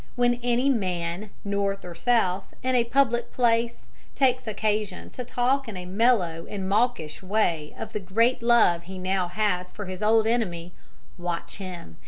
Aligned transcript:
When 0.15 0.39
any 0.41 0.67
man, 0.67 1.29
North 1.45 1.85
or 1.85 1.93
South, 1.93 2.55
in 2.63 2.73
a 2.73 2.85
public 2.85 3.31
place 3.31 3.85
takes 4.15 4.47
occasion 4.47 5.11
to 5.11 5.23
talk 5.23 5.67
in 5.67 5.77
a 5.77 5.85
mellow 5.85 6.47
and 6.49 6.67
mawkish 6.67 7.21
way 7.21 7.75
of 7.77 7.93
the 7.93 7.99
great 7.99 8.41
love 8.41 8.85
he 8.85 8.97
now 8.97 9.27
has 9.27 9.69
for 9.69 9.85
his 9.85 10.01
old 10.01 10.25
enemy, 10.25 10.73
watch 11.19 11.57
him. 11.57 11.97